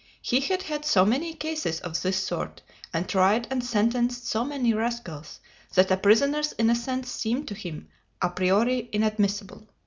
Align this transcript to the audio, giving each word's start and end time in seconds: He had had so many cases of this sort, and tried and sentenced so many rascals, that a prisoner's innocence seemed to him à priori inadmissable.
He 0.23 0.39
had 0.39 0.63
had 0.63 0.83
so 0.83 1.05
many 1.05 1.35
cases 1.35 1.79
of 1.81 2.01
this 2.01 2.17
sort, 2.17 2.63
and 2.91 3.07
tried 3.07 3.47
and 3.51 3.63
sentenced 3.63 4.25
so 4.25 4.43
many 4.43 4.73
rascals, 4.73 5.39
that 5.75 5.91
a 5.91 5.97
prisoner's 5.97 6.55
innocence 6.57 7.11
seemed 7.11 7.47
to 7.49 7.53
him 7.53 7.87
à 8.19 8.35
priori 8.35 8.89
inadmissable. 8.91 9.67